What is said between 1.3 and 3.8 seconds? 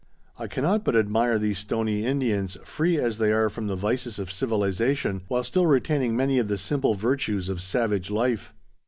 these Stoney Indians, free as they are from the